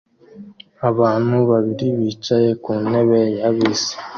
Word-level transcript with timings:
Abantu 0.89 1.35
babiri 1.49 1.87
bicaye 1.97 2.49
ku 2.63 2.71
ntebe 2.83 3.21
ya 3.39 3.49
bisi 3.55 3.93